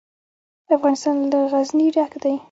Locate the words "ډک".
1.95-2.11